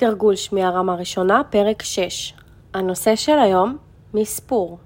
[0.00, 2.34] תרגול שמיעה רמה ראשונה, פרק 6.
[2.74, 3.76] הנושא של היום,
[4.14, 4.78] מספור.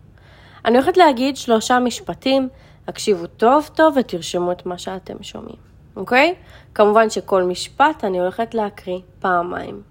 [0.65, 2.49] אני הולכת להגיד שלושה משפטים,
[2.89, 5.57] הקשיבו טוב טוב ותרשמו את מה שאתם שומעים,
[5.97, 6.35] אוקיי?
[6.75, 9.83] כמובן שכל משפט אני הולכת להקריא פעמיים.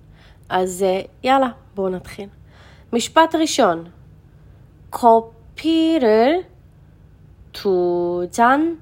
[0.50, 2.30] אז אה, יאללה, בואו נתחיל.
[2.93, 3.86] משפט ראשון,
[4.91, 6.46] 커피를
[7.54, 8.80] 두 잔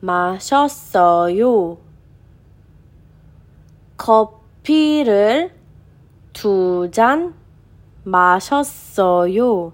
[0.00, 1.78] 마셨어요.
[3.96, 5.50] 커피를
[6.42, 7.34] 두 잔
[8.04, 9.72] 마셨어요.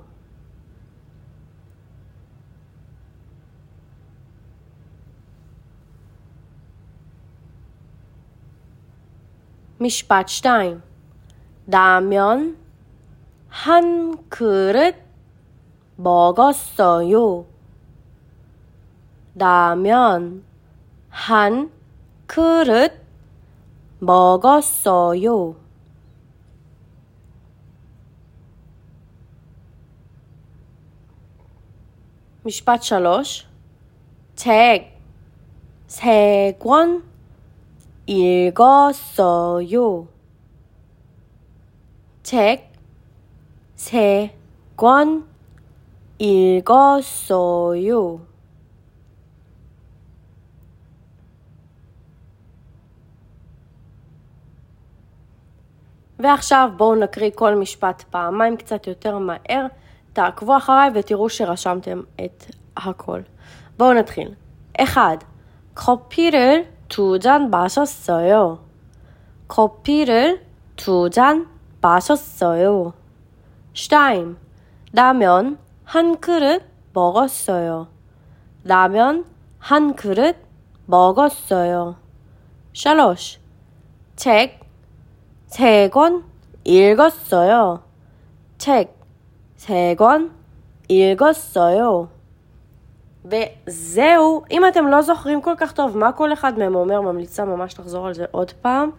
[9.80, 10.82] משפט שתיים
[11.66, 12.56] 라면
[13.48, 14.96] 한 그릇
[15.96, 17.44] 먹었어요.
[19.34, 20.44] 라면
[21.10, 21.70] 한
[22.26, 22.92] 그릇
[23.98, 25.56] 먹었어요.
[32.46, 33.46] משפט שלוש,
[34.36, 34.94] 책
[35.88, 37.02] 세 권
[38.06, 40.06] 읽었어요.
[42.22, 42.70] 책
[43.76, 44.34] 세
[44.76, 45.26] 권
[46.18, 48.20] 읽었어요.
[56.18, 59.66] ועכשיו בואו נקריא כל משפט פעמיים קצת יותר מהר,
[60.12, 62.44] תעקבו אחריי ותראו שרשמתם את
[62.76, 63.20] הכל.
[63.76, 64.34] בואו נתחיל.
[64.80, 65.24] 1.
[65.74, 68.58] 커피를 두 잔 마셨어요.
[69.48, 70.44] 커피를
[70.76, 71.48] 두 잔
[71.80, 72.92] 마셨어요.
[73.74, 74.36] 2.
[74.92, 77.88] 라면 한 그릇 먹었어요.
[78.64, 79.24] 라면
[79.58, 80.36] 한 그릇
[80.86, 81.96] 먹었어요.
[82.74, 83.14] 3.
[84.16, 84.64] 책
[85.54, 86.24] 세 권
[86.64, 87.82] 읽었어요.
[88.58, 88.97] 책
[89.58, 90.30] 세 권
[90.88, 92.08] 읽었어요.
[93.24, 97.78] וזהו, אם אתם לא זוכרים כל כך טוב מה כל אחד מהם אומר, ממליצה ממש
[97.78, 98.90] לחזור על זה עוד פעם,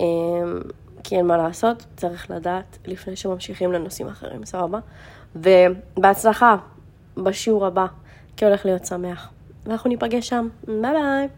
[0.00, 0.60] אמ,
[1.04, 4.78] כי אין מה לעשות, צריך לדעת לפני שממשיכים לנושאים אחרים, סבבה?
[5.36, 6.56] ובהצלחה
[7.16, 7.86] בשיעור הבא,
[8.36, 9.30] כי הולך להיות שמח.
[9.66, 11.28] ואנחנו ניפגש שם, ביי ביי.